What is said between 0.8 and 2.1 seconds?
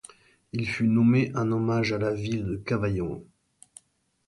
nommé en hommage à